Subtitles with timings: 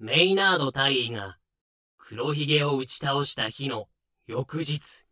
[0.00, 1.38] メイナード大尉が
[1.98, 3.88] 黒ひげを打ち倒した日の
[4.28, 5.06] 翌日、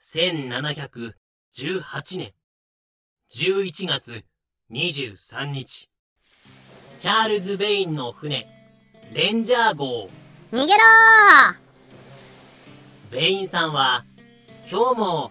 [0.00, 1.12] 1718
[2.16, 2.32] 年
[3.30, 4.24] 11月
[4.72, 5.90] 23日、
[6.98, 8.46] チャールズ・ベインの船、
[9.12, 10.08] レンジャー号。
[10.50, 10.78] 逃げろ
[13.10, 14.06] ベインさんは、
[14.70, 15.30] 今日も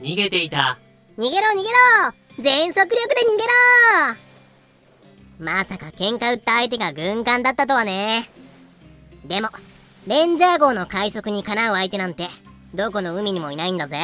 [0.00, 0.76] 逃げていた。
[1.16, 3.44] 逃げろ逃げろ全速力で逃げ
[4.16, 4.31] ろ
[5.42, 8.28] まさか喧嘩売った相手が軍艦だったとはね。
[9.24, 9.48] でも、
[10.06, 12.28] レンジャー号の快速にかなう相手なんて、
[12.74, 13.96] どこの海にもいないんだぜ。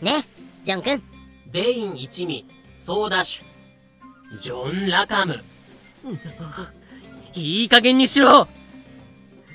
[0.00, 0.12] ね、
[0.64, 1.02] ジョン君。
[1.52, 2.46] ベイン一味、
[2.78, 5.44] ソーダシュ、ジョン・ラカム。
[7.34, 8.48] いい加減にしろ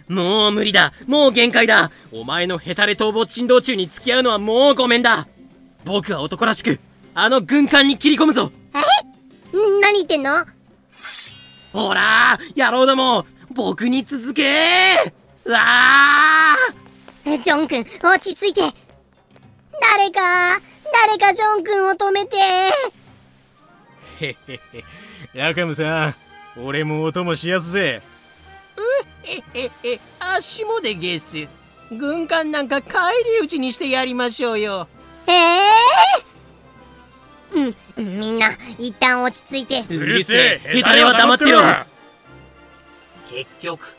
[0.08, 5.28] もう無理だもう限界だお前のヘタレ逃亡珍道中に付き合うのはもうごめんだ
[5.86, 6.80] 僕は男らしく
[7.16, 8.78] あの軍艦に切り込むぞえ？
[9.82, 10.46] 何言ってんの？
[11.74, 14.44] ほら野郎ども僕に続け。
[15.46, 16.56] うわ
[17.24, 18.62] ジョン君落ち着いて。
[19.82, 20.20] 誰か
[20.94, 22.38] 誰かジョン君を止めて。
[24.20, 24.60] へへへ。
[25.34, 26.16] ラカムさん
[26.58, 28.02] 俺もお供しやすぜ。
[28.78, 28.82] う
[29.28, 30.00] へへへ。
[30.20, 31.48] 足もでゲス
[31.92, 34.88] 軍艦なんか返り討ちにしてやりましょうよ。
[35.28, 35.61] ええー、
[37.54, 39.94] うんみんな一旦落ち着いて。
[39.94, 41.62] うるせえヘタレは黙ってろ。
[43.30, 43.96] 結局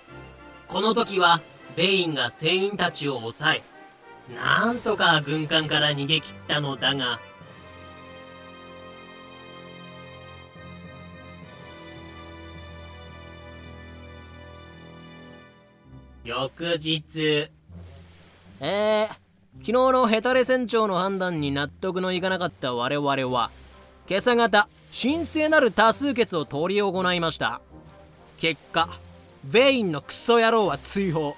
[0.69, 1.41] この時は
[1.77, 3.62] ベインが船員たちを抑え
[4.34, 7.19] なんとか軍艦から逃げ切ったのだが
[16.25, 17.50] 翌日。
[18.61, 19.22] えー、
[19.61, 23.50] 昨日のヘタレ船長の判断に納得のいかなかった我々は
[24.09, 24.67] 今朝方
[24.98, 27.61] 神聖なる多数決を執り行いました。
[28.39, 28.89] 結果
[29.44, 31.36] ベインのクソ野郎は追放。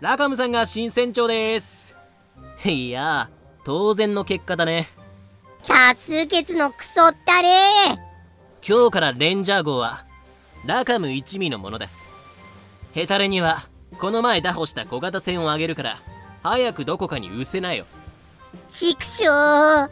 [0.00, 1.96] ラカムさんが新船長です。
[2.64, 3.30] いや
[3.64, 4.88] 当然の結果だね。
[5.62, 7.48] 多数決のクソったれ。
[8.66, 10.04] 今日からレンジャー号は
[10.66, 11.88] ラカム一味のものだ。
[12.92, 13.68] ヘタレには
[13.98, 15.98] この前打破した小型船をあげるから
[16.44, 17.86] 早くどこかに失せなよ。
[18.68, 19.32] ちくしょ
[19.84, 19.90] う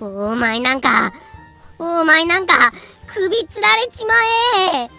[0.00, 1.12] お前なんか
[1.78, 2.72] お前なんか
[3.06, 4.14] 首つられちま
[4.86, 4.90] え。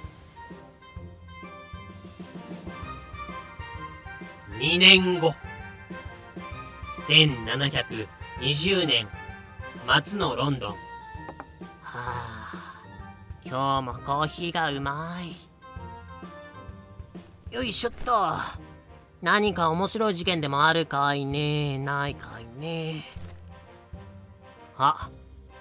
[4.59, 5.33] 2年後。
[7.07, 9.07] 1720年。
[10.05, 10.71] 末のロンドン。
[10.73, 10.77] は
[11.83, 12.83] あ
[13.43, 15.35] 今日もコーヒーがうまい。
[17.55, 18.11] よいしょっと
[19.21, 21.77] 何か面白い事件でもあるかいね。
[21.77, 23.03] ないかいね。
[24.77, 25.09] あ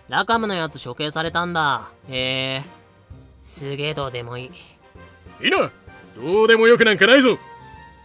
[0.09, 1.91] ラカムのやつ処刑されたんだ。
[2.09, 2.63] へえ。
[3.43, 4.51] すげえどうでもいい。
[5.45, 5.71] いいな。
[6.17, 7.39] どうでもよくなんかないぞ。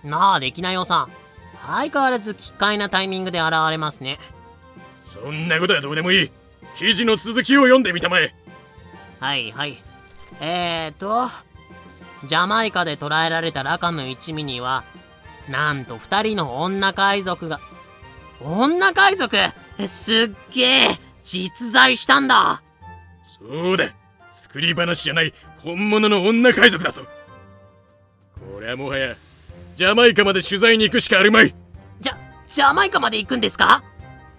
[0.04, 1.08] なあできないよさ
[1.66, 4.20] 相変わらず奇怪なタイミングで現れますね。
[5.04, 6.32] そんなことはどうでもいい。
[6.78, 8.36] 記事の続きを読んでみたまえ。
[9.20, 9.82] はいはい。
[10.42, 11.30] えーと
[12.28, 14.84] ジャマイカで捕らえられたラカム一味には
[15.50, 17.59] なんと2人の女海賊が。
[18.41, 19.38] 女海賊？
[19.88, 20.88] すっげえ。
[21.23, 22.61] 実在したんだ。
[23.23, 23.94] そうだ。
[24.31, 27.03] 作り話じゃない本物の女海賊だぞ。
[28.35, 29.16] これはもはや
[29.75, 31.56] ジャマイカまで取材に行くしかあるまい。
[32.00, 32.17] じゃ
[32.47, 33.83] ジャマイカまで行くんですか？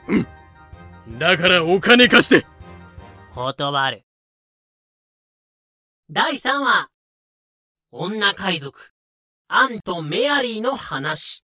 [0.08, 1.18] うん。
[1.18, 2.46] だからお金貸して。
[3.34, 4.04] 断る。
[6.10, 6.88] 第3話
[7.90, 8.92] 女海賊
[9.48, 11.44] アンとメアリーの話。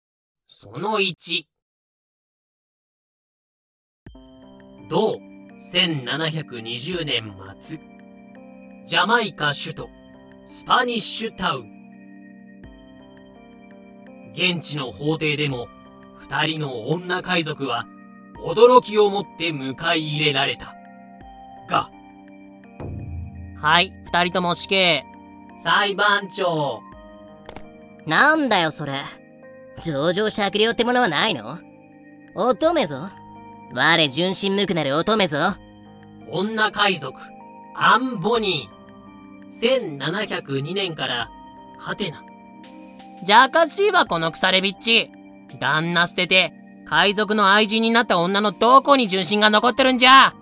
[0.46, 1.44] その1
[4.90, 5.18] 同
[5.72, 7.80] 1720年末。
[8.84, 9.88] ジャマイカ首都。
[10.46, 11.72] スパニッシュタウン。
[14.34, 15.66] 現地の法廷でも
[16.18, 17.86] 二人の女海賊は
[18.44, 20.74] 驚きをもって迎え入れられた。
[21.66, 21.90] が。
[23.56, 25.02] はい二人とも死刑。
[25.64, 26.82] 裁判長
[28.06, 28.92] なんだよそれ。
[29.84, 31.58] 上場酌量ってものはないの？
[32.34, 33.08] 乙女ぞ。
[33.74, 35.38] 我純真無垢なる乙女ぞ。
[36.30, 37.14] 女海賊
[37.74, 41.30] アンボニー1702年から
[41.78, 42.22] ハテナ
[43.24, 45.10] じゃかしいわこの腐れびっち。
[45.60, 46.52] 旦那捨てて
[46.86, 50.32] 海賊の愛人になった女のどこに純真が残ってるんじゃ？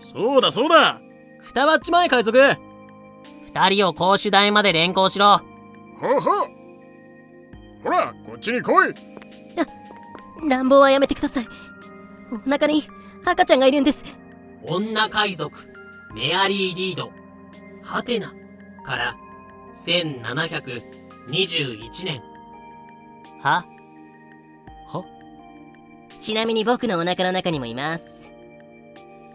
[0.00, 1.00] そうだそうだ。
[1.42, 2.56] くたばっちまえ海賊。
[3.44, 5.40] 二人を公主台まで連行しろ。
[6.00, 6.46] ほほ
[7.84, 8.94] ほらこっちに来い。
[10.48, 11.46] 乱暴はやめてください。
[12.32, 12.82] お腹に
[13.24, 14.04] 赤ちゃんがいるんです。
[14.64, 15.52] 女海賊
[16.14, 17.12] メアリー・リード。
[17.82, 18.32] ハテナ
[18.84, 19.16] から
[19.86, 20.82] 1702
[21.28, 22.20] 21年。
[23.40, 23.64] は？
[26.20, 28.32] ちなみに僕のお腹の中にもいます。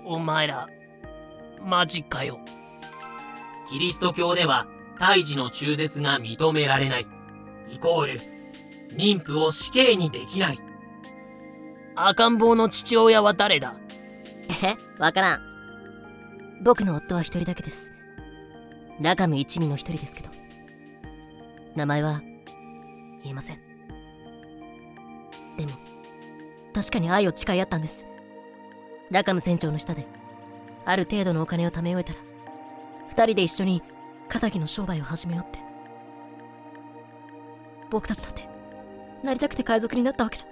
[0.05, 0.67] お前ら
[1.61, 2.39] マジかよ。
[3.69, 4.65] キリスト教では
[4.97, 7.05] 胎児の中絶が認められない。
[7.71, 8.38] イコール
[8.95, 10.59] 妊婦を死刑にできない。
[11.95, 13.75] 赤ん坊の父親は誰だ？
[14.63, 14.75] え？
[15.01, 15.41] わからん。
[16.63, 17.91] 僕の夫は一人だけです。
[19.01, 20.29] ラカム一味の一人ですけど。
[21.75, 22.21] 名前は
[23.23, 23.59] 言えません。
[25.57, 25.71] でも
[26.73, 28.05] 確かに愛を誓い合ったんです。
[29.11, 30.05] ラカム船長の下で。
[30.85, 32.19] ある程度のお金を貯め終えたら
[33.09, 33.83] 二人で一緒に
[34.27, 35.59] 仇の商売を始めようって。
[37.89, 38.47] 僕たちだって
[39.23, 40.49] なりたくて海賊になったわけじゃ。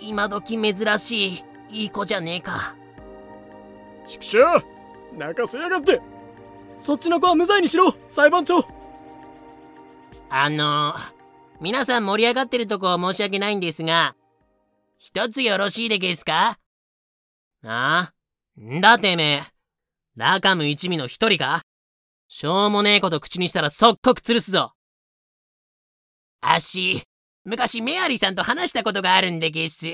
[0.00, 2.76] 今時珍しいいい子じゃねえか。
[4.06, 4.38] 畜生
[5.16, 6.00] 泣かせやがって。
[6.76, 8.64] そっちの子は無罪にしろ裁判長。
[10.30, 10.94] あの
[11.60, 14.14] 皆さん盛り上がってるとこ申し訳ないんですが
[14.98, 16.58] 一つよろしいでげすか？
[17.64, 18.12] ああ
[18.60, 19.42] んだてめえ
[20.16, 21.62] ラカム一味の一人か？
[22.28, 24.72] しょうもねえこと口にしたら即刻吊るすぞ。
[26.40, 27.02] あっし
[27.44, 29.86] 昔メアリーさんと話したことがあるんでげす。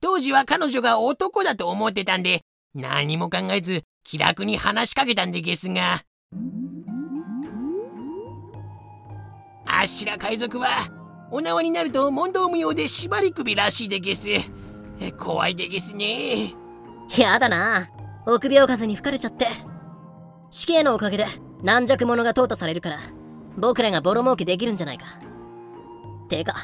[0.00, 2.40] 当時は彼女が男だと思ってたんで
[2.74, 6.02] 何も考えず気楽に話しかけたんでげすが。
[9.66, 10.88] あっしら海賊は
[11.30, 14.28] お縄になると問答無用で縛り首らしいでげす。
[15.18, 16.54] 怖いでげすね。
[17.18, 17.90] やだな。
[18.26, 19.71] 臆病風に吹かれちゃって。
[20.52, 21.24] 死刑のおかげで
[21.62, 22.98] 軟弱者が淘汰されるから
[23.56, 25.06] 僕らがボロ儲けできるんじゃないか。
[26.28, 26.54] てか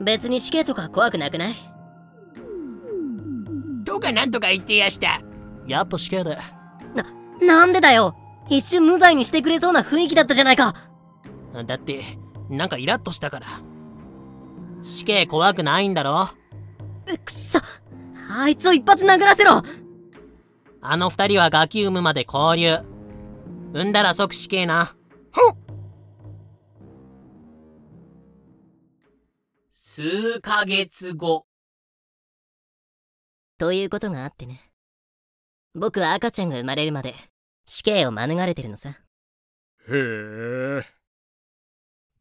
[0.00, 1.54] 別に死刑とか怖くなくない？
[3.84, 5.22] どうかなんとか言ってやした。
[5.68, 6.36] やっぱ死刑で
[7.40, 8.16] なんでだよ？
[8.48, 10.74] 一瞬無罪にしてくれそうな雰囲気だったじゃないか。
[11.64, 12.00] だって
[12.50, 13.46] なんかイラッとしたから。
[14.82, 16.28] 死刑怖くないんだろ？
[17.06, 17.60] うくそ。
[18.36, 19.62] あいつを一発殴らせろ。
[20.80, 22.78] あの二人はガキ産むまで交流
[23.72, 24.94] 産んだら即死刑な。
[29.70, 31.46] 数ヶ月後。
[33.58, 34.70] ということがあってね。
[35.74, 37.14] 僕は赤ちゃんが生まれるまで
[37.64, 38.90] 死刑を免れてるのさ。
[38.90, 38.94] へ
[39.90, 40.84] え。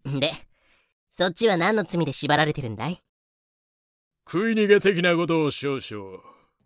[0.06, 0.31] で
[1.12, 2.97] そっちは何の罪で縛られてるんだい？
[4.30, 6.19] 食い逃げ的なことを少々。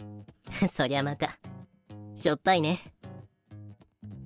[0.69, 1.37] そりゃまた。
[2.15, 2.79] しょっぱいね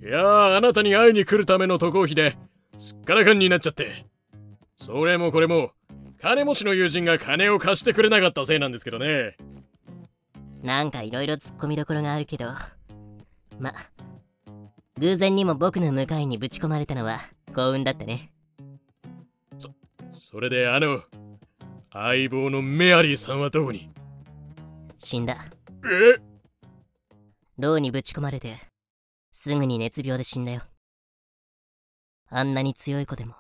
[0.02, 2.38] いやーあなたに会いに来るための渡航費で
[2.78, 4.06] すっからかんになっちゃって。
[4.86, 5.72] それもこれも
[6.22, 9.36] 金持ちの友人が金を貸してくれなかったせいなんですけどね。
[10.64, 12.46] なんかいろいろ突っ込みどころがあるけど。
[13.60, 13.74] ま
[15.00, 17.20] 偶然にも僕の向かいにぶち込まれたのは
[17.54, 18.32] 幸運だったね。
[20.14, 21.02] それであの
[21.92, 23.90] 相棒のメアリーさんはどこに？
[24.98, 25.38] 死んだ。
[25.86, 26.22] え？
[27.58, 28.56] 牢にぶち込まれて
[29.32, 30.62] すぐに熱病で死んだよ。
[32.30, 33.36] あんなに強い子でも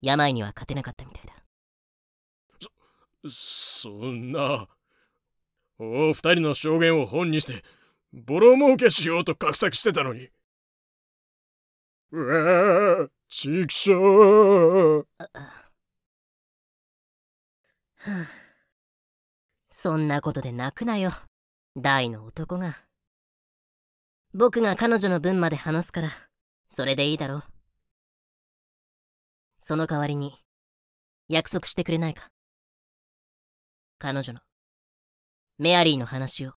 [0.00, 3.30] 病には勝てなかったみたいだ。
[3.30, 4.68] そんな。
[5.78, 7.62] お二人の証言を本にして
[8.12, 10.30] ボロ儲けしようと画策してたのに。
[12.12, 15.08] うわちくしょう
[19.68, 21.10] そんなことで泣くなよ
[21.76, 22.85] 大の男が
[24.38, 26.10] 僕が彼女の分まで話すから
[26.68, 27.42] それでいいだろう。
[29.58, 30.34] その代わりに
[31.26, 32.28] 約束してくれないか。
[33.98, 34.40] 彼女の
[35.56, 36.52] メアリーの話を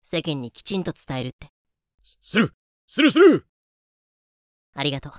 [0.00, 1.48] 世間にきちんと伝えるって。
[2.20, 2.54] する
[2.86, 3.46] するする。
[4.76, 5.12] ありがとう。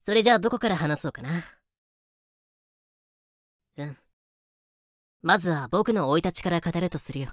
[0.00, 1.30] それじゃあどこから話そうかな。
[3.76, 3.96] うん。
[5.22, 7.28] まずは僕の生い立ちから語るとするよ。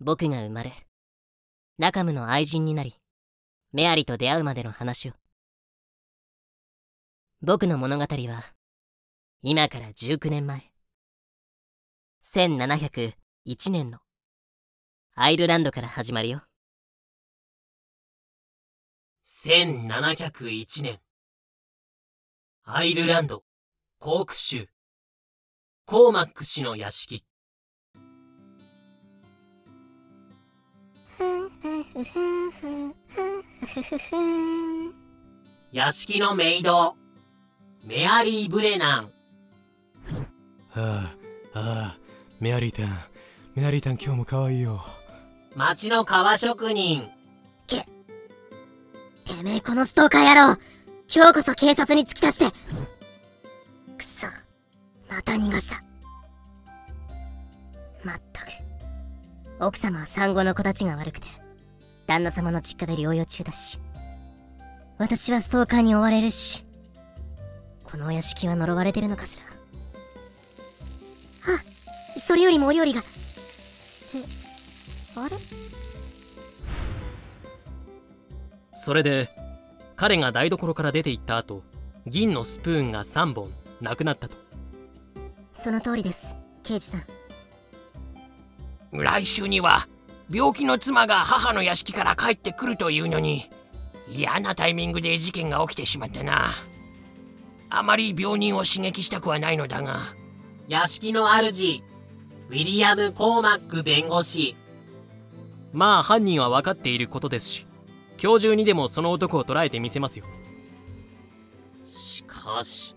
[0.00, 0.72] 僕が生まれ
[1.80, 2.94] ラカムの愛人になり
[3.72, 5.14] メアリと出会うまでの話を。
[7.40, 8.44] 僕の物語は
[9.40, 10.70] 今から19年前。
[12.34, 14.00] 1701年の
[15.14, 16.42] アイルランドから始まるよ。
[19.24, 21.00] 1701年。
[22.62, 23.42] アイルランド
[23.98, 24.68] コーク州。
[25.86, 27.24] コーマック氏の屋敷。
[35.72, 36.96] 屋敷のメイド。
[37.84, 39.10] メアリー・ブレナン。
[40.70, 41.16] はあ、
[41.54, 41.98] ああ、
[42.40, 42.98] メアリータン、
[43.54, 44.84] メアリータン今日も可愛いよ。
[45.54, 47.08] 町の革職人。
[49.36, 50.60] てめえこのストーカー野郎。
[51.12, 52.44] 今日こそ警察に突き出して。
[53.96, 54.26] くそ。
[55.08, 55.89] また逃がした
[59.62, 61.26] 奥様は産後の子たちが悪くて
[62.06, 63.78] 旦那様の実家で療養中だし
[64.98, 66.64] 私はストーカーに追われるし
[67.84, 69.44] このお屋敷は呪われてるのかしら。
[71.54, 73.00] あそれよりもお料理が。
[73.00, 73.08] って
[75.16, 75.36] あれ？
[78.72, 79.28] それで
[79.96, 81.62] 彼が台所から出て行った後
[82.06, 83.50] 銀のスプーンが3本
[83.80, 84.36] なくなったと。
[85.52, 87.02] その通りです刑事さん
[88.92, 89.88] 来週には
[90.30, 93.50] 病気の妻が母の屋敷から帰ってくるというのに
[94.08, 96.52] 嫌なタイミングで事件が起きてしまったな。
[97.72, 100.00] あまり病人を刺激したくはないのだが
[100.66, 101.82] 屋敷の主
[102.48, 104.56] ウィリアム・コーマック弁護士。
[105.72, 107.66] まあ犯人は分かっていることですし
[108.20, 110.24] 今日中にでもその男を捕らえてみせますよ。
[111.84, 112.96] しかし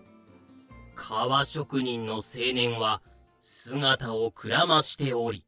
[0.96, 2.22] 革職人の青
[2.52, 3.00] 年は
[3.42, 5.44] 姿をくらましており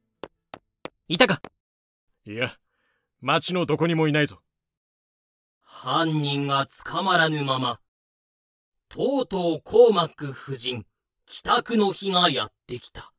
[1.09, 1.41] いたか？
[2.25, 2.57] いや
[3.21, 4.43] 町のどこにもいないぞ。
[5.63, 7.81] 犯人が捕まらぬまま
[8.89, 10.85] とうとうコーマック夫人
[11.27, 13.13] 帰宅の日がやってきた